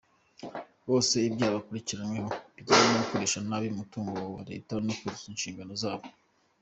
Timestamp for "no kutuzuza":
4.85-5.27